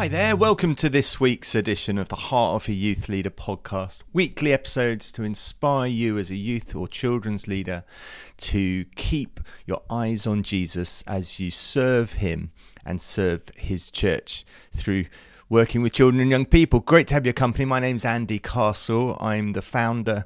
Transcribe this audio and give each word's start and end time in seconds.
Hi 0.00 0.08
there, 0.08 0.34
welcome 0.34 0.76
to 0.76 0.88
this 0.88 1.20
week's 1.20 1.54
edition 1.54 1.98
of 1.98 2.08
the 2.08 2.16
Heart 2.16 2.62
of 2.62 2.68
a 2.70 2.72
Youth 2.72 3.10
Leader 3.10 3.28
podcast. 3.28 4.00
Weekly 4.14 4.50
episodes 4.50 5.12
to 5.12 5.22
inspire 5.22 5.88
you 5.88 6.16
as 6.16 6.30
a 6.30 6.36
youth 6.36 6.74
or 6.74 6.88
children's 6.88 7.46
leader 7.46 7.84
to 8.38 8.86
keep 8.96 9.40
your 9.66 9.82
eyes 9.90 10.26
on 10.26 10.42
Jesus 10.42 11.04
as 11.06 11.38
you 11.38 11.50
serve 11.50 12.14
Him 12.14 12.50
and 12.82 12.98
serve 12.98 13.42
His 13.58 13.90
church 13.90 14.46
through 14.74 15.04
working 15.50 15.82
with 15.82 15.92
children 15.92 16.22
and 16.22 16.30
young 16.30 16.46
people. 16.46 16.80
Great 16.80 17.08
to 17.08 17.12
have 17.14 17.26
your 17.26 17.34
company. 17.34 17.66
My 17.66 17.78
name's 17.78 18.06
Andy 18.06 18.38
Castle. 18.38 19.18
I'm 19.20 19.52
the 19.52 19.60
founder 19.60 20.24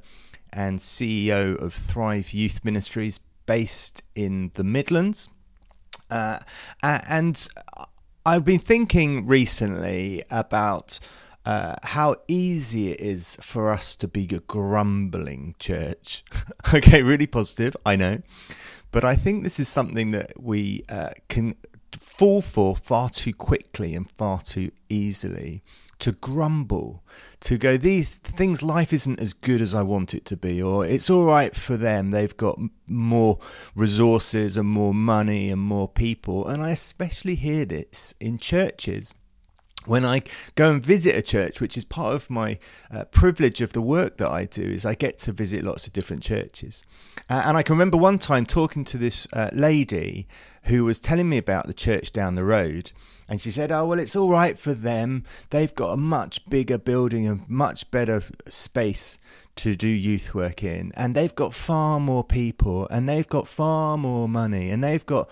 and 0.53 0.79
CEO 0.79 1.61
of 1.61 1.75
Thrive 1.75 2.33
Youth 2.33 2.65
Ministries 2.65 3.19
based 3.45 4.05
in 4.15 4.53
the 4.55 4.63
Midlands. 4.63 5.31
Uh, 6.11 6.39
and 6.81 7.49
I've 8.27 8.45
been 8.45 8.59
thinking 8.59 9.27
recently 9.27 10.25
about 10.31 10.99
uh, 11.45 11.77
how 11.83 12.17
easy 12.27 12.91
it 12.91 13.01
is 13.01 13.37
for 13.43 13.69
us 13.69 13.97
to 13.97 14.09
be 14.09 14.25
a 14.33 14.41
grumbling 14.41 15.57
church. 15.59 16.25
okay, 16.75 17.03
really 17.03 17.27
positive, 17.27 17.77
I 17.85 17.97
know. 17.97 18.23
But 18.93 19.05
I 19.05 19.15
think 19.15 19.45
this 19.45 19.61
is 19.61 19.69
something 19.69 20.13
that 20.13 20.43
we 20.43 20.85
uh, 20.89 21.11
can 21.29 21.57
fall 22.17 22.43
for 22.43 22.77
far 22.77 23.11
too 23.11 23.33
quickly 23.33 23.95
and 23.95 24.11
far 24.13 24.41
too 24.41 24.71
easily 24.89 25.63
to 26.01 26.13
grumble, 26.13 27.03
to 27.41 27.57
go, 27.57 27.77
these 27.77 28.17
things, 28.17 28.63
life 28.63 28.93
isn't 28.93 29.21
as 29.21 29.33
good 29.33 29.61
as 29.61 29.75
I 29.75 29.83
want 29.83 30.13
it 30.13 30.25
to 30.27 30.37
be, 30.37 30.63
or 30.63 30.85
it's 30.85 31.09
all 31.09 31.25
right 31.25 31.55
for 31.55 31.77
them. 31.77 32.11
They've 32.11 32.37
got 32.37 32.59
more 32.87 33.39
resources 33.75 34.57
and 34.57 34.69
more 34.69 34.93
money 34.95 35.51
and 35.51 35.61
more 35.61 35.89
people. 35.89 36.47
And 36.47 36.63
I 36.63 36.71
especially 36.71 37.37
hear 37.37 37.65
this 37.65 38.15
in 38.21 38.39
churches 38.39 39.15
when 39.87 40.05
I 40.05 40.23
go 40.55 40.71
and 40.71 40.85
visit 40.85 41.15
a 41.15 41.23
church, 41.23 41.61
which 41.61 41.77
is 41.77 41.85
part 41.85 42.15
of 42.15 42.31
my 42.31 42.59
uh, 42.91 43.05
privilege 43.05 43.61
of 43.61 43.73
the 43.73 43.83
work 43.83 44.17
that 44.19 44.31
I 44.31 44.45
do, 44.45 44.63
is 44.63 44.85
I 44.85 44.95
get 44.95 45.19
to 45.21 45.33
visit 45.33 45.65
lots 45.65 45.87
of 45.87 45.93
different 45.93 46.23
churches. 46.23 46.83
Uh, 47.29 47.43
and 47.47 47.57
I 47.57 47.63
can 47.63 47.75
remember 47.75 47.97
one 47.97 48.19
time 48.19 48.47
talking 48.47 48.85
to 48.85 48.99
this 48.99 49.27
uh, 49.33 49.51
lady 49.53 50.27
who 50.65 50.85
was 50.85 50.99
telling 50.99 51.29
me 51.29 51.37
about 51.37 51.67
the 51.67 51.75
church 51.75 52.13
down 52.13 52.35
the 52.35 52.45
road. 52.45 52.93
And 53.29 53.41
she 53.41 53.51
said, 53.51 53.71
Oh, 53.73 53.87
well, 53.87 53.99
it's 53.99 54.17
all 54.17 54.31
right 54.31 54.59
for 54.59 54.75
them. 54.75 55.25
They've 55.51 55.75
got 55.75 55.93
a 55.93 55.97
much 55.97 56.49
bigger 56.49 56.79
building 56.79 57.27
and 57.27 57.49
much 57.49 57.91
better 57.91 58.23
space 58.49 59.19
to 59.57 59.75
do 59.75 59.89
youth 59.89 60.35
work 60.35 60.63
in. 60.63 60.93
And 60.95 61.15
they've 61.15 61.35
got 61.35 61.55
far 61.55 62.01
more 62.01 62.25
people 62.25 62.89
and 62.91 63.09
they've 63.09 63.29
got 63.29 63.49
far 63.49 63.97
more 63.97 64.29
money 64.29 64.71
and 64.71 64.83
they've 64.83 65.05
got, 65.05 65.31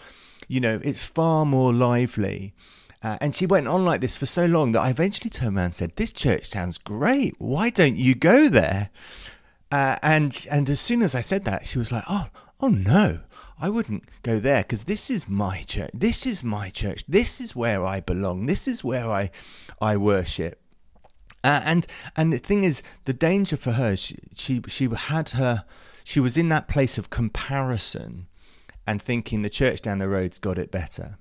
you 0.48 0.61
know, 0.61 0.81
it's 0.83 1.03
far 1.03 1.44
more 1.44 1.72
lively. 1.72 2.55
Uh, 3.03 3.19
and 3.20 3.34
she 3.34 3.47
went 3.47 3.67
on 3.67 3.84
like 3.84 4.00
this 4.00 4.17
for 4.17 4.27
so 4.27 4.47
long 4.47 4.72
that 4.72 4.81
I 4.81 4.91
eventually 4.91 5.31
turned 5.31 5.56
around 5.56 5.64
and 5.67 5.75
said, 5.75 5.97
This 5.97 6.12
church 6.12 6.47
sounds 6.47 6.78
great. 6.78 7.34
Why 7.39 7.69
don't 7.69 7.97
you 7.97 8.14
go 8.14 8.48
there? 8.48 8.91
Uh, 9.70 9.97
and 10.03 10.47
and 10.50 10.70
as 10.70 10.81
soon 10.81 11.03
as 11.03 11.14
I 11.14 11.20
said 11.20 11.44
that, 11.47 11.67
she 11.67 11.78
was 11.78 11.91
like, 11.91 12.05
Oh, 12.09 12.28
oh 12.61 12.69
no, 12.69 13.20
I 13.61 13.69
wouldn't 13.69 14.05
go 14.22 14.39
there 14.39 14.62
because 14.62 14.84
this 14.84 15.11
is 15.11 15.28
my 15.28 15.62
church. 15.62 15.91
This 15.92 16.27
is 16.27 16.44
my 16.44 16.70
church. 16.70 17.05
This 17.09 17.41
is 17.41 17.56
where 17.56 17.84
I 17.84 18.00
belong. 18.00 18.47
This 18.47 18.69
is 18.69 18.84
where 18.84 19.11
I 19.11 19.31
I 19.81 19.97
worship. 19.97 20.61
Uh, 21.44 21.61
and 21.64 21.87
and 22.16 22.33
the 22.33 22.39
thing 22.39 22.62
is, 22.62 22.83
the 23.05 23.12
danger 23.12 23.56
for 23.56 23.72
her, 23.72 23.97
she, 23.97 24.16
she 24.34 24.62
she 24.69 24.89
had 24.89 25.31
her, 25.31 25.64
she 26.05 26.20
was 26.20 26.37
in 26.37 26.48
that 26.50 26.69
place 26.69 26.98
of 26.98 27.11
comparison, 27.11 28.28
and 28.87 29.03
thinking 29.03 29.42
the 29.42 29.50
church 29.50 29.83
down 29.83 29.98
the 29.98 30.09
road's 30.09 30.39
got 30.39 30.56
it 30.56 30.70
better. 30.70 31.19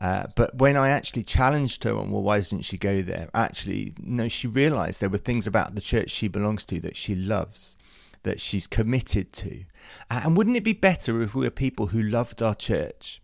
Uh, 0.00 0.26
but 0.34 0.54
when 0.56 0.76
I 0.76 0.88
actually 0.88 1.22
challenged 1.22 1.84
her 1.84 1.94
on, 1.94 2.10
well, 2.10 2.22
why 2.22 2.38
doesn't 2.38 2.62
she 2.62 2.78
go 2.78 3.02
there? 3.02 3.28
Actually, 3.34 3.94
no, 4.00 4.28
she 4.28 4.48
realised 4.48 5.00
there 5.00 5.10
were 5.10 5.18
things 5.18 5.46
about 5.46 5.74
the 5.74 5.80
church 5.80 6.10
she 6.10 6.26
belongs 6.26 6.64
to 6.66 6.80
that 6.80 6.96
she 6.96 7.14
loves, 7.14 7.76
that 8.22 8.40
she's 8.40 8.66
committed 8.66 9.32
to. 9.34 9.64
And 10.08 10.36
wouldn't 10.36 10.56
it 10.56 10.64
be 10.64 10.72
better 10.72 11.20
if 11.20 11.34
we 11.34 11.44
were 11.44 11.50
people 11.50 11.88
who 11.88 12.02
loved 12.02 12.40
our 12.40 12.54
church, 12.54 13.20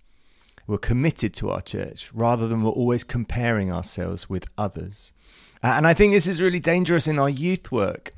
were 0.66 0.78
committed 0.78 1.32
to 1.34 1.48
our 1.48 1.62
church, 1.62 2.12
rather 2.12 2.46
than 2.46 2.62
we're 2.62 2.70
always 2.70 3.04
comparing 3.04 3.72
ourselves 3.72 4.28
with 4.28 4.46
others? 4.58 5.12
And 5.62 5.86
I 5.86 5.94
think 5.94 6.12
this 6.12 6.26
is 6.26 6.42
really 6.42 6.60
dangerous 6.60 7.08
in 7.08 7.18
our 7.18 7.30
youth 7.30 7.72
work. 7.72 8.12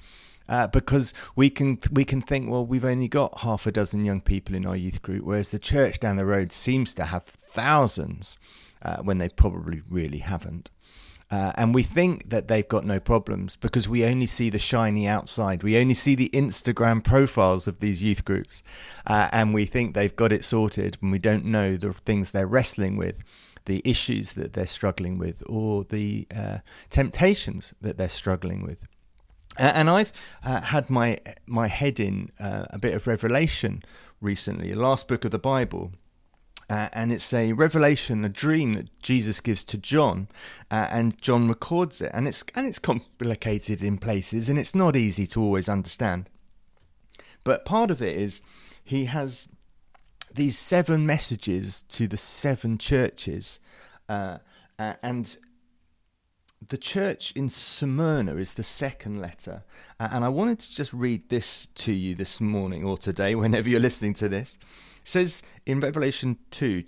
Uh, 0.48 0.66
because 0.66 1.12
we 1.36 1.50
can 1.50 1.78
we 1.92 2.06
can 2.06 2.22
think 2.22 2.50
well 2.50 2.64
we've 2.64 2.82
only 2.82 3.06
got 3.06 3.40
half 3.40 3.66
a 3.66 3.70
dozen 3.70 4.02
young 4.02 4.22
people 4.22 4.54
in 4.54 4.64
our 4.64 4.74
youth 4.74 5.02
group 5.02 5.22
whereas 5.22 5.50
the 5.50 5.58
church 5.58 6.00
down 6.00 6.16
the 6.16 6.24
road 6.24 6.54
seems 6.54 6.94
to 6.94 7.04
have 7.04 7.34
thousands 7.48 8.38
uh, 8.82 8.98
when 9.02 9.18
they 9.18 9.28
probably 9.28 9.82
really 9.90 10.18
haven't 10.18 10.70
uh, 11.30 11.52
and 11.56 11.74
we 11.74 11.82
think 11.82 12.30
that 12.30 12.48
they've 12.48 12.68
got 12.68 12.84
no 12.84 12.98
problems 12.98 13.56
because 13.56 13.88
we 13.88 14.04
only 14.04 14.24
see 14.24 14.48
the 14.48 14.58
shiny 14.58 15.06
outside. 15.06 15.62
We 15.62 15.76
only 15.76 15.94
see 15.94 16.14
the 16.14 16.30
Instagram 16.32 17.04
profiles 17.04 17.66
of 17.66 17.80
these 17.80 18.02
youth 18.02 18.24
groups. 18.24 18.62
Uh, 19.06 19.28
and 19.30 19.52
we 19.52 19.66
think 19.66 19.94
they've 19.94 20.14
got 20.16 20.32
it 20.32 20.44
sorted 20.44 20.96
when 21.00 21.10
we 21.10 21.18
don't 21.18 21.44
know 21.44 21.76
the 21.76 21.92
things 21.92 22.30
they're 22.30 22.46
wrestling 22.46 22.96
with, 22.96 23.16
the 23.66 23.82
issues 23.84 24.32
that 24.34 24.54
they're 24.54 24.66
struggling 24.66 25.18
with, 25.18 25.42
or 25.46 25.84
the 25.84 26.26
uh, 26.34 26.58
temptations 26.88 27.74
that 27.82 27.98
they're 27.98 28.08
struggling 28.08 28.62
with. 28.62 28.86
and 29.58 29.90
I've 29.90 30.12
uh, 30.42 30.62
had 30.62 30.88
my, 30.88 31.18
my 31.46 31.66
head 31.68 32.00
in 32.00 32.30
uh, 32.40 32.64
a 32.70 32.78
bit 32.78 32.94
of 32.94 33.06
revelation 33.06 33.82
recently, 34.22 34.70
the 34.70 34.80
last 34.80 35.06
book 35.08 35.26
of 35.26 35.30
the 35.30 35.38
Bible. 35.38 35.92
Uh, 36.70 36.88
and 36.92 37.12
it's 37.12 37.32
a 37.32 37.52
revelation, 37.54 38.24
a 38.24 38.28
dream 38.28 38.74
that 38.74 38.88
Jesus 39.02 39.40
gives 39.40 39.64
to 39.64 39.78
John, 39.78 40.28
uh, 40.70 40.88
and 40.90 41.20
John 41.20 41.48
records 41.48 42.02
it, 42.02 42.10
and 42.12 42.28
it's 42.28 42.44
and 42.54 42.66
it's 42.66 42.78
complicated 42.78 43.82
in 43.82 43.96
places, 43.96 44.50
and 44.50 44.58
it's 44.58 44.74
not 44.74 44.94
easy 44.94 45.26
to 45.28 45.40
always 45.40 45.68
understand. 45.68 46.28
But 47.42 47.64
part 47.64 47.90
of 47.90 48.02
it 48.02 48.16
is 48.16 48.42
he 48.84 49.06
has 49.06 49.48
these 50.34 50.58
seven 50.58 51.06
messages 51.06 51.82
to 51.88 52.06
the 52.06 52.18
seven 52.18 52.76
churches, 52.76 53.60
uh, 54.10 54.38
and 54.78 55.38
the 56.66 56.76
church 56.76 57.32
in 57.32 57.48
Smyrna 57.48 58.36
is 58.36 58.54
the 58.54 58.62
second 58.62 59.22
letter. 59.22 59.62
and 59.98 60.24
I 60.24 60.28
wanted 60.28 60.58
to 60.60 60.74
just 60.74 60.92
read 60.92 61.30
this 61.30 61.66
to 61.76 61.92
you 61.92 62.14
this 62.14 62.42
morning 62.42 62.84
or 62.84 62.98
today, 62.98 63.34
whenever 63.36 63.70
you're 63.70 63.80
listening 63.80 64.12
to 64.14 64.28
this 64.28 64.58
says 65.08 65.42
in 65.64 65.80
Revelation 65.80 66.38
2, 66.50 66.84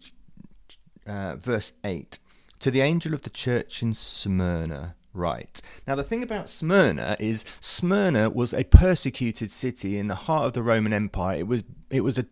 uh, 1.06 1.36
verse 1.36 1.72
8, 1.84 2.18
to 2.60 2.70
the 2.70 2.82
angel 2.82 3.14
of 3.14 3.22
the 3.22 3.30
church 3.30 3.82
in 3.82 3.94
Smyrna, 3.94 4.94
write. 5.12 5.62
Now, 5.86 5.94
the 5.94 6.04
thing 6.04 6.22
about 6.22 6.50
Smyrna 6.50 7.16
is 7.18 7.44
Smyrna 7.60 8.30
was 8.30 8.52
a 8.52 8.64
persecuted 8.64 9.50
city 9.50 9.98
in 9.98 10.08
the 10.08 10.14
heart 10.14 10.46
of 10.46 10.52
the 10.52 10.62
Roman 10.62 10.92
Empire. 10.92 11.38
It 11.38 11.46
was 11.46 11.64
it 11.90 12.02
was 12.02 12.18
a 12.18 12.26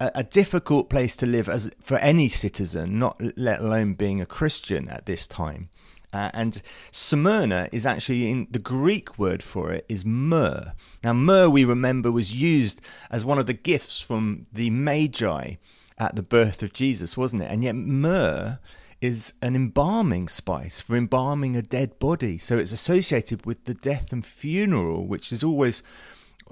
a 0.00 0.22
difficult 0.22 0.88
place 0.88 1.16
to 1.16 1.26
live 1.26 1.48
as 1.48 1.72
for 1.82 1.96
any 1.98 2.28
citizen, 2.28 3.00
not 3.00 3.20
let 3.36 3.58
alone 3.60 3.94
being 3.94 4.20
a 4.20 4.26
Christian 4.26 4.88
at 4.88 5.06
this 5.06 5.26
time. 5.26 5.70
Uh, 6.12 6.30
and 6.32 6.62
Smyrna 6.90 7.68
is 7.70 7.84
actually 7.84 8.30
in 8.30 8.48
the 8.50 8.58
Greek 8.58 9.18
word 9.18 9.42
for 9.42 9.72
it 9.72 9.84
is 9.88 10.04
myrrh. 10.04 10.72
Now, 11.04 11.12
myrrh, 11.12 11.50
we 11.50 11.64
remember, 11.64 12.10
was 12.10 12.40
used 12.40 12.80
as 13.10 13.24
one 13.24 13.38
of 13.38 13.46
the 13.46 13.52
gifts 13.52 14.00
from 14.00 14.46
the 14.52 14.70
Magi 14.70 15.54
at 15.98 16.16
the 16.16 16.22
birth 16.22 16.62
of 16.62 16.72
Jesus, 16.72 17.16
wasn't 17.16 17.42
it? 17.42 17.50
And 17.50 17.62
yet, 17.62 17.74
myrrh 17.74 18.58
is 19.00 19.34
an 19.42 19.54
embalming 19.54 20.28
spice 20.28 20.80
for 20.80 20.96
embalming 20.96 21.56
a 21.56 21.62
dead 21.62 21.98
body. 21.98 22.38
So 22.38 22.58
it's 22.58 22.72
associated 22.72 23.46
with 23.46 23.64
the 23.64 23.74
death 23.74 24.12
and 24.12 24.24
funeral, 24.26 25.06
which 25.06 25.32
is 25.32 25.44
always 25.44 25.82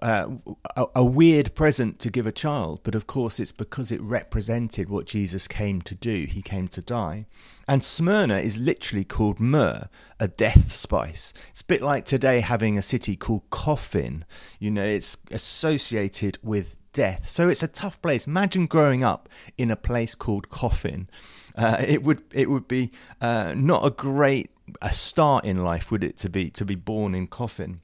uh, 0.03 0.29
a, 0.77 0.87
a, 0.97 1.05
weird 1.05 1.55
present 1.55 1.99
to 2.01 2.11
give 2.11 2.27
a 2.27 2.33
child, 2.33 2.81
but 2.83 2.95
of 2.95 3.07
course 3.07 3.41
it's 3.41 3.53
because 3.53 3.91
it 3.91 4.01
represented 4.03 4.91
what 4.91 5.07
Jesus 5.07 5.49
came 5.49 5.81
to 5.83 5.95
do. 5.95 6.27
He 6.29 6.43
came 6.43 6.69
to 6.69 6.83
die. 6.83 7.27
And 7.67 7.85
Smyrna 7.85 8.39
is 8.39 8.59
literally 8.59 9.05
called 9.05 9.41
myrrh, 9.41 9.89
a 10.21 10.29
death 10.29 10.75
spice. 10.75 11.33
It's 11.51 11.63
a 11.63 11.67
bit 11.67 11.83
like 11.83 12.05
today 12.05 12.41
having 12.41 12.77
a 12.77 12.83
city 12.83 13.17
called 13.17 13.49
Coffin. 13.51 14.25
You 14.59 14.71
know, 14.71 14.85
it's 14.85 15.17
associated 15.31 16.39
with 16.43 16.77
death. 16.93 17.29
So 17.29 17.49
it's 17.49 17.63
a 17.63 17.69
tough 17.69 18.01
place. 18.03 18.27
Imagine 18.27 18.67
growing 18.67 19.03
up 19.03 19.29
in 19.57 19.71
a 19.71 19.77
place 19.77 20.15
called 20.15 20.49
Coffin. 20.51 21.09
Uh, 21.55 21.77
it 21.87 22.03
would 22.03 22.23
it 22.33 22.51
would 22.51 22.69
be 22.69 22.91
uh, 23.21 23.55
not 23.57 23.87
a 23.87 23.91
great 23.91 24.51
a 24.83 24.93
start 24.93 25.45
in 25.45 25.63
life, 25.63 25.91
would 25.91 26.05
it, 26.05 26.17
to 26.19 26.29
be 26.29 26.51
to 26.51 26.65
be 26.65 26.75
born 26.75 27.15
in 27.15 27.27
Coffin. 27.27 27.81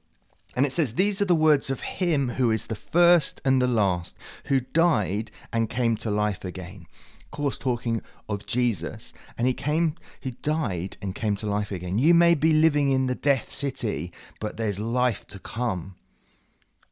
And 0.55 0.65
it 0.65 0.71
says, 0.71 0.93
These 0.93 1.21
are 1.21 1.25
the 1.25 1.35
words 1.35 1.69
of 1.69 1.81
him 1.81 2.29
who 2.29 2.51
is 2.51 2.67
the 2.67 2.75
first 2.75 3.41
and 3.43 3.61
the 3.61 3.67
last, 3.67 4.15
who 4.45 4.59
died 4.59 5.31
and 5.51 5.69
came 5.69 5.97
to 5.97 6.11
life 6.11 6.45
again. 6.45 6.85
Of 7.21 7.31
course, 7.31 7.57
talking 7.57 8.01
of 8.29 8.45
Jesus. 8.45 9.11
And 9.37 9.47
he 9.47 9.53
came, 9.53 9.95
he 10.19 10.31
died 10.31 10.97
and 11.01 11.15
came 11.15 11.35
to 11.37 11.47
life 11.47 11.71
again. 11.71 11.97
You 11.97 12.13
may 12.13 12.35
be 12.35 12.53
living 12.53 12.91
in 12.91 13.07
the 13.07 13.15
death 13.15 13.51
city, 13.51 14.11
but 14.39 14.57
there's 14.57 14.79
life 14.79 15.25
to 15.27 15.39
come. 15.39 15.95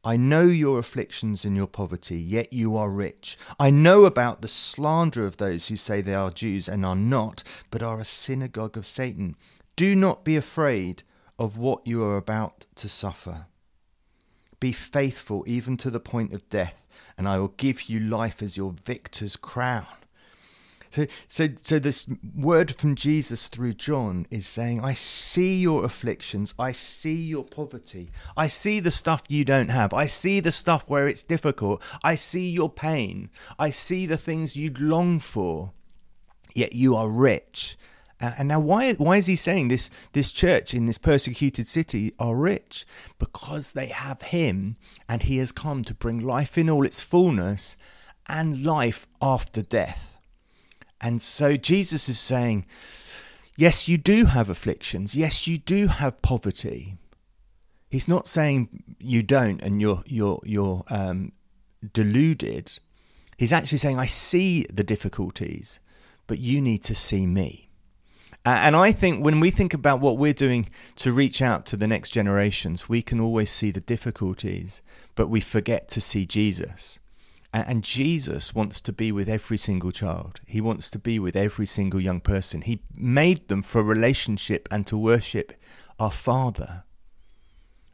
I 0.04 0.18
know 0.18 0.42
your 0.42 0.80
afflictions 0.80 1.46
and 1.46 1.56
your 1.56 1.68
poverty, 1.68 2.19
yet 2.19 2.52
you 2.52 2.75
are 2.75 2.90
rich. 2.90 3.38
I 3.60 3.69
know 3.69 4.06
about 4.06 4.42
the 4.42 4.48
slander 4.48 5.28
of 5.28 5.38
those 5.38 5.68
who 5.68 5.78
say 5.78 6.02
they 6.02 6.16
are 6.16 6.31
Jews 6.31 6.68
and 6.68 6.84
are 6.84 6.96
not, 6.96 7.44
but 7.69 7.84
are 7.84 8.00
a 8.00 8.06
synagogue 8.06 8.78
of 8.78 8.88
Satan. 8.88 9.36
Do 9.75 9.96
not 9.96 10.24
be 10.25 10.36
afraid 10.36 11.04
of 11.41 11.57
what 11.57 11.88
you 11.88 12.03
are 12.03 12.17
about 12.17 12.67
to 12.75 12.88
suffer. 12.88 13.47
Be 14.59 14.71
faithful 14.71 15.43
even 15.47 15.75
to 15.77 15.89
the 15.89 15.99
point 15.99 16.33
of 16.33 16.47
death, 16.49 16.85
and 17.17 17.27
I 17.27 17.39
will 17.39 17.55
give 17.57 17.89
you 17.89 17.99
life 17.99 18.43
as 18.43 18.57
your 18.57 18.75
victor's 18.85 19.35
crown. 19.35 19.88
So, 20.91 21.07
so, 21.29 21.47
so 21.63 21.79
this 21.79 22.05
word 22.35 22.75
from 22.75 22.93
Jesus 22.93 23.47
through 23.47 23.73
John 23.73 24.27
is 24.29 24.45
saying, 24.45 24.83
I 24.83 24.93
see 24.93 25.59
your 25.59 25.83
afflictions. 25.83 26.53
I 26.59 26.73
see 26.73 27.15
your 27.15 27.45
poverty. 27.45 28.11
I 28.38 28.47
see 28.47 28.79
the 28.79 28.91
stuff 28.91 29.23
you 29.27 29.43
don't 29.43 29.69
have. 29.69 29.93
I 29.93 30.05
see 30.05 30.41
the 30.41 30.51
stuff 30.51 30.88
where 30.88 31.07
it's 31.07 31.23
difficult. 31.23 31.81
I 32.03 32.17
see 32.17 32.51
your 32.51 32.69
pain. 32.69 33.31
I 33.57 33.71
see 33.71 34.05
the 34.05 34.17
things 34.17 34.55
you'd 34.55 34.79
long 34.79 35.19
for, 35.19 35.71
yet 36.53 36.73
you 36.73 36.95
are 36.95 37.09
rich. 37.09 37.77
And 38.21 38.47
now, 38.47 38.59
why 38.59 38.94
why 38.94 39.18
is 39.18 39.25
he 39.25 39.35
saying 39.35 39.69
this? 39.69 39.89
This 40.13 40.31
church 40.31 40.73
in 40.75 40.85
this 40.85 41.00
persecuted 41.00 41.68
city 41.68 42.13
are 42.19 42.35
rich 42.35 42.85
because 43.18 43.71
they 43.71 43.88
have 43.88 44.21
him, 44.21 44.77
and 45.09 45.23
he 45.23 45.38
has 45.38 45.51
come 45.51 45.83
to 45.83 45.95
bring 45.95 46.19
life 46.19 46.57
in 46.57 46.69
all 46.69 46.85
its 46.85 47.01
fullness, 47.01 47.77
and 48.27 48.63
life 48.63 49.07
after 49.21 49.63
death. 49.63 50.19
And 51.01 51.19
so 51.19 51.57
Jesus 51.57 52.07
is 52.07 52.19
saying, 52.19 52.68
yes, 53.57 53.88
you 53.88 53.97
do 53.97 54.25
have 54.25 54.50
afflictions. 54.50 55.15
Yes, 55.15 55.47
you 55.47 55.57
do 55.57 55.88
have 55.88 56.21
poverty. 56.21 56.97
He's 57.89 58.07
not 58.07 58.27
saying 58.27 58.83
you 59.00 59.24
don't 59.24 59.59
and 59.62 59.81
you're 59.81 60.03
you're 60.06 60.39
you're 60.44 60.83
um, 60.89 61.31
deluded. 61.94 62.77
He's 63.38 63.51
actually 63.51 63.79
saying, 63.79 63.97
I 63.97 64.06
see 64.06 64.67
the 64.71 64.83
difficulties, 64.83 65.79
but 66.27 66.38
you 66.38 66.62
need 66.62 66.83
to 66.83 66.94
see 66.94 67.25
me. 67.25 67.70
Uh, 68.43 68.49
and 68.49 68.75
I 68.75 68.91
think 68.91 69.23
when 69.23 69.39
we 69.39 69.51
think 69.51 69.73
about 69.73 69.99
what 69.99 70.17
we're 70.17 70.33
doing 70.33 70.69
to 70.95 71.11
reach 71.11 71.41
out 71.41 71.65
to 71.67 71.77
the 71.77 71.88
next 71.88 72.09
generations, 72.09 72.89
we 72.89 73.01
can 73.03 73.19
always 73.19 73.51
see 73.51 73.69
the 73.69 73.81
difficulties, 73.81 74.81
but 75.13 75.27
we 75.27 75.41
forget 75.41 75.88
to 75.89 76.01
see 76.01 76.25
Jesus. 76.25 76.99
And 77.53 77.83
Jesus 77.83 78.55
wants 78.55 78.79
to 78.81 78.93
be 78.93 79.11
with 79.11 79.27
every 79.27 79.57
single 79.57 79.91
child. 79.91 80.39
He 80.47 80.61
wants 80.61 80.89
to 80.91 80.99
be 80.99 81.19
with 81.19 81.35
every 81.35 81.65
single 81.65 81.99
young 81.99 82.21
person. 82.21 82.61
He 82.61 82.81
made 82.95 83.47
them 83.49 83.61
for 83.61 83.83
relationship 83.83 84.69
and 84.71 84.88
to 84.88 84.97
worship 84.97 85.53
our 85.99 86.11
Father. 86.11 86.83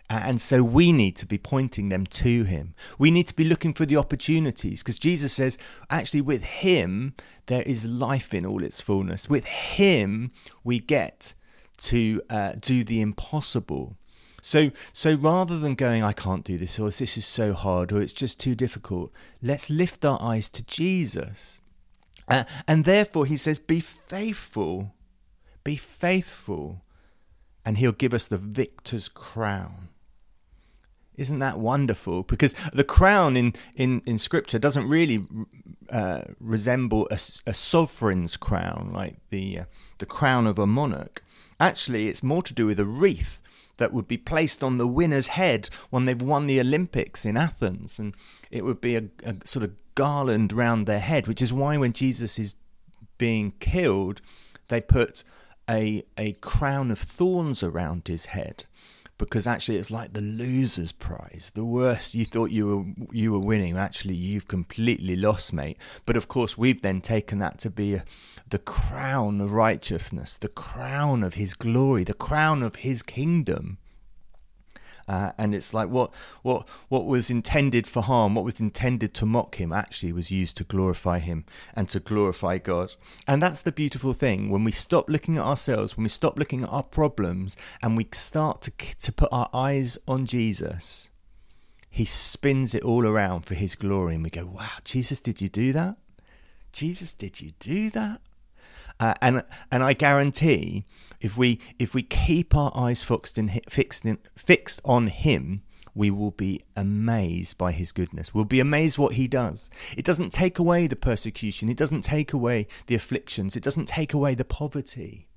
And 0.10 0.40
so 0.40 0.64
we 0.64 0.94
need 0.94 1.18
to 1.18 1.26
be 1.26 1.38
pointing 1.38 1.90
them 1.90 2.06
to 2.06 2.44
Him. 2.44 2.76
We 2.98 3.12
need 3.12 3.28
to 3.28 3.36
be 3.36 3.44
looking 3.44 3.74
for 3.74 3.86
the 3.86 3.98
opportunities 3.98 4.82
because 4.82 5.00
Jesus 5.00 5.34
says, 5.34 5.58
actually, 5.90 6.22
with 6.22 6.44
Him, 6.44 7.14
there 7.48 7.64
is 7.64 7.86
life 7.86 8.34
in 8.34 8.46
all 8.46 8.64
its 8.64 8.80
fullness. 8.80 9.30
With 9.30 9.46
Him, 9.46 10.32
we 10.64 10.80
get 10.80 11.34
to 11.78 12.22
uh, 12.30 12.54
do 12.60 12.86
the 12.86 13.02
impossible. 13.02 13.98
So, 14.42 14.72
so 14.94 15.16
rather 15.16 15.60
than 15.60 15.76
going, 15.76 16.04
I 16.04 16.14
can't 16.14 16.46
do 16.46 16.58
this, 16.58 16.80
or 16.80 16.90
this 16.90 17.18
is 17.18 17.26
so 17.26 17.52
hard, 17.52 17.92
or 17.92 18.02
it's 18.02 18.14
just 18.14 18.40
too 18.40 18.56
difficult, 18.56 19.12
let's 19.42 19.70
lift 19.70 20.06
our 20.06 20.22
eyes 20.22 20.50
to 20.52 20.64
Jesus. 20.64 21.60
Uh, 22.30 22.46
and 22.66 22.86
therefore, 22.86 23.26
he 23.26 23.36
says, 23.36 23.60
Be 23.60 23.82
faithful, 23.82 24.94
be 25.66 25.76
faithful, 25.76 26.84
and 27.66 27.78
he'll 27.78 27.92
give 27.92 28.14
us 28.14 28.28
the 28.28 28.38
victor's 28.38 29.10
crown. 29.10 29.90
Isn't 31.18 31.40
that 31.40 31.60
wonderful? 31.60 32.24
Because 32.24 32.54
the 32.72 32.84
crown 32.84 33.36
in, 33.36 33.54
in, 33.76 34.04
in 34.06 34.20
Scripture 34.20 34.60
doesn't 34.60 34.88
really 34.88 35.26
uh, 35.90 36.22
resemble 36.40 37.08
a, 37.10 37.20
a, 37.48 37.54
sovereign's 37.54 38.38
crown, 38.38 38.92
like 38.94 39.16
the, 39.30 39.60
uh, 39.60 39.66
the 39.98 40.06
crown 40.06 40.46
of 40.46 40.60
a 40.60 40.68
monarch. 40.68 41.24
Actually, 41.60 42.08
it's 42.08 42.22
more 42.22 42.44
to 42.44 42.54
do 42.54 42.68
with 42.68 42.80
a 42.80 42.86
wreath 42.86 43.40
that 43.78 43.94
would 43.94 44.08
be 44.08 44.18
placed 44.18 44.64
on 44.64 44.78
the 44.78 44.88
winner's 44.88 45.28
head 45.28 45.70
when 45.90 46.06
they've 46.06 46.22
won 46.22 46.46
the 46.46 46.60
Olympics 46.60 47.26
in 47.26 47.36
Athens. 47.36 47.98
And 47.98 48.16
it 48.52 48.64
would 48.64 48.80
be 48.80 48.96
a, 48.96 49.06
a 49.24 49.36
sort 49.44 49.64
of 49.64 49.72
garland 49.96 50.54
round 50.54 50.86
their 50.86 51.00
head, 51.00 51.28
which 51.28 51.42
is 51.42 51.52
why 51.52 51.78
when 51.78 51.94
Jesus 51.94 52.38
is 52.38 52.54
being 53.18 53.54
killed, 53.60 54.22
they 54.70 54.82
put 54.82 55.24
a, 55.70 56.04
a 56.18 56.34
crown 56.34 56.92
of 56.92 57.00
thorns 57.00 57.64
around 57.64 58.08
his 58.08 58.28
head 58.28 58.66
because 59.18 59.48
actually 59.48 59.78
it's 59.78 59.92
like 59.92 60.14
the 60.14 60.22
loser's 60.22 60.92
prize. 60.92 61.52
The 61.56 61.66
worst 61.66 62.14
you 62.14 62.26
thought 62.26 62.52
you 62.52 62.68
were 62.68 63.08
you 63.12 63.32
were 63.32 63.40
winning, 63.40 63.78
actually 63.78 64.14
you've 64.14 64.48
completely 64.48 65.16
lost, 65.16 65.54
mate. 65.54 65.78
But 66.06 66.18
of 66.18 66.28
course, 66.28 66.58
we've 66.58 66.82
then 66.82 67.02
taken 67.02 67.40
that 67.40 67.60
to 67.60 67.70
be 67.70 67.96
a, 67.96 68.06
the 68.50 68.60
crown 68.60 69.42
of 69.42 69.54
righteousness, 69.54 70.38
the 70.38 70.48
crown 70.48 71.24
of 71.24 71.34
His 71.34 71.54
glory, 71.54 72.04
the 72.04 72.14
crown 72.14 72.64
of 72.64 72.78
His 72.78 73.04
kingdom. 73.04 73.78
Uh, 75.08 75.32
and 75.38 75.56
it's 75.56 75.74
like 75.74 75.90
what 75.90 76.12
what 76.42 76.68
what 76.90 77.06
was 77.06 77.30
intended 77.30 77.88
for 77.88 78.02
harm, 78.02 78.36
what 78.36 78.44
was 78.44 78.60
intended 78.60 79.14
to 79.14 79.26
mock 79.26 79.56
him, 79.56 79.72
actually 79.72 80.12
was 80.12 80.32
used 80.32 80.58
to 80.58 80.64
glorify 80.66 81.20
him 81.20 81.46
and 81.74 81.88
to 81.90 82.00
glorify 82.00 82.58
God. 82.58 82.96
And 83.28 83.42
that's 83.42 83.62
the 83.62 83.72
beautiful 83.72 84.14
thing 84.14 84.50
when 84.50 84.66
we 84.66 84.72
stop 84.72 85.10
looking 85.10 85.38
at 85.38 85.46
ourselves, 85.46 85.96
when 85.96 86.04
we 86.04 86.10
stop 86.10 86.38
looking 86.38 86.64
at 86.64 86.70
our 86.70 86.84
problems, 86.84 87.56
and 87.82 87.96
we 87.96 88.08
start 88.12 88.62
to 88.64 88.72
to 88.72 89.12
put 89.14 89.30
our 89.32 89.50
eyes 89.54 89.98
on 90.08 90.26
Jesus. 90.26 91.10
He 91.90 92.06
spins 92.06 92.76
it 92.76 92.84
all 92.84 93.08
around 93.08 93.46
for 93.46 93.56
His 93.56 93.76
glory, 93.76 94.16
and 94.16 94.24
we 94.24 94.30
go, 94.30 94.46
"Wow, 94.46 94.78
Jesus, 94.84 95.22
did 95.22 95.42
you 95.42 95.48
do 95.48 95.72
that? 95.74 95.96
Jesus, 96.74 97.14
did 97.14 97.40
you 97.42 97.54
do 97.60 97.90
that?" 97.92 98.22
Uh, 99.00 99.14
and 99.22 99.44
and 99.72 99.84
I 99.84 99.94
guarantee 99.94 100.86
if 101.20 101.38
we 101.38 101.60
if 101.80 101.94
we 101.94 102.04
keep 102.04 102.56
our 102.56 102.72
eyes 102.76 103.04
fixed 103.04 103.38
in, 103.38 103.50
fixed 103.70 104.06
in, 104.06 104.20
fixed 104.36 104.82
on 104.86 105.08
Him, 105.08 105.64
we 105.94 106.10
will 106.12 106.32
be 106.32 106.62
amazed 106.76 107.58
by 107.58 107.72
His 107.72 107.92
goodness. 107.92 108.34
We'll 108.34 108.46
be 108.46 108.60
amazed 108.60 108.98
what 108.98 109.14
He 109.14 109.28
does. 109.28 109.70
It 109.96 110.06
doesn't 110.06 110.32
take 110.32 110.60
away 110.60 110.88
the 110.88 110.96
persecution. 110.96 111.70
It 111.70 111.78
doesn't 111.78 112.04
take 112.04 112.34
away 112.34 112.68
the 112.88 112.96
afflictions. 112.96 113.56
It 113.56 113.64
doesn't 113.64 113.88
take 113.88 114.14
away 114.14 114.36
the 114.36 114.46
poverty. 114.46 115.28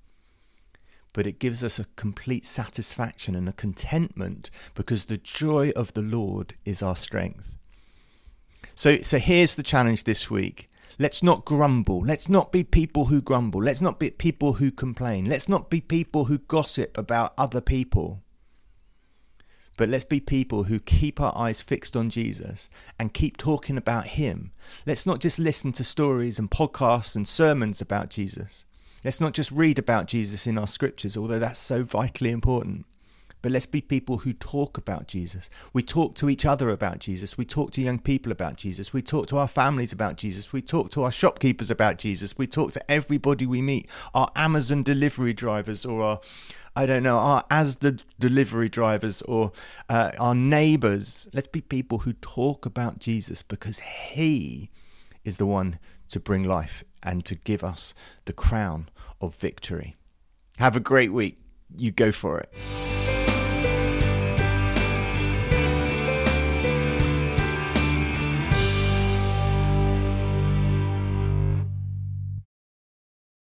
But 1.13 1.27
it 1.27 1.41
gives 1.41 1.65
us 1.65 1.79
a 1.79 1.87
complete 1.97 2.47
satisfaction 2.47 3.35
and 3.35 3.49
a 3.49 3.53
contentment 3.53 4.49
because 4.75 5.07
the 5.07 5.19
joy 5.19 5.73
of 5.75 5.93
the 5.95 6.03
Lord 6.03 6.55
is 6.65 6.83
our 6.83 6.95
strength. 6.95 7.57
So, 8.77 8.99
so 8.99 9.19
here's 9.19 9.57
the 9.57 9.65
challenge 9.65 10.05
this 10.05 10.31
week 10.31 10.70
Let's 11.01 11.23
not 11.23 11.47
grumble. 11.47 12.01
Let's 12.05 12.29
not 12.29 12.53
be 12.53 12.63
people 12.63 13.07
who 13.07 13.23
grumble. 13.23 13.63
Let's 13.63 13.81
not 13.81 13.99
be 13.99 14.11
people 14.11 14.53
who 14.53 14.71
complain. 14.71 15.25
Let's 15.25 15.49
not 15.49 15.71
be 15.71 15.81
people 15.81 16.27
who 16.27 16.37
gossip 16.37 16.99
about 16.99 17.33
other 17.39 17.63
people. 17.63 18.23
But 19.79 19.89
let's 19.89 20.05
be 20.05 20.21
people 20.21 20.65
who 20.65 20.79
keep 20.79 21.19
our 21.19 21.33
eyes 21.35 21.63
fixed 21.63 21.97
on 21.97 22.11
Jesus 22.11 22.69
and 22.99 23.15
keep 23.15 23.39
talking 23.39 23.79
about 23.79 24.09
Him. 24.09 24.53
Let's 24.85 25.07
not 25.07 25.21
just 25.21 25.39
listen 25.39 25.73
to 25.73 25.85
stories 25.85 26.39
and 26.39 26.51
podcasts 26.51 27.17
and 27.17 27.27
sermons 27.27 27.81
about 27.81 28.11
Jesus. 28.11 28.67
Let's 29.03 29.23
not 29.23 29.33
just 29.33 29.51
read 29.51 29.79
about 29.79 30.05
Jesus 30.05 30.47
in 30.47 30.59
our 30.59 30.67
scriptures, 30.67 31.17
although 31.17 31.39
that's 31.39 31.61
so 31.61 31.83
vitally 31.83 32.29
important. 32.29 32.85
But 33.43 33.53
let's 33.53 33.67
be 33.67 33.81
people 33.81 34.19
who 34.19 34.33
talk 34.33 34.77
about 34.77 35.07
Jesus. 35.07 35.49
We 35.73 35.83
talk 35.83 36.15
to 36.17 36.29
each 36.29 36.45
other 36.45 36.69
about 36.71 36.99
Jesus. 36.99 37.39
We 37.39 37.45
talk 37.45 37.71
to 37.73 37.83
young 37.83 37.99
people 37.99 38.31
about 38.33 38.57
Jesus. 38.57 38.93
We 38.93 39.03
talk 39.03 39.27
to 39.29 39.39
our 39.39 39.49
families 39.49 39.93
about 39.93 40.17
Jesus. 40.17 40.53
We 40.53 40.61
talk 40.63 40.91
to 40.93 41.05
our 41.05 41.13
shopkeepers 41.13 41.71
about 41.71 41.99
Jesus. 41.99 42.37
We 42.37 42.47
talk 42.47 42.73
to 42.73 42.91
everybody 42.91 43.47
we 43.47 43.63
meet, 43.63 43.89
our 44.15 44.29
Amazon 44.37 44.83
delivery 44.83 45.33
drivers 45.33 45.87
or 45.87 46.03
our, 46.03 46.21
I 46.77 46.87
don't 46.87 47.03
know, 47.03 47.17
our 47.17 47.45
Asda 47.45 48.03
delivery 48.19 48.69
drivers 48.69 49.23
or 49.23 49.53
uh, 49.89 50.13
our 50.19 50.35
neighbors. 50.35 51.29
Let's 51.33 51.49
be 51.49 51.63
people 51.63 51.99
who 51.99 52.13
talk 52.15 52.67
about 52.67 52.99
Jesus 52.99 53.43
because 53.43 53.79
He 53.81 54.71
is 55.25 55.39
the 55.39 55.47
one 55.47 55.79
to 56.11 56.21
bring 56.21 56.45
life 56.45 56.85
and 57.03 57.25
to 57.25 57.35
give 57.35 57.65
us 57.65 57.95
the 58.27 58.33
crown 58.33 58.89
of 59.21 59.35
victory. 59.37 59.95
Have 60.59 60.77
a 60.77 60.81
great 60.81 61.13
week. 61.13 61.39
You 61.77 61.91
go 61.91 62.13
for 62.13 62.39
it. 62.41 62.53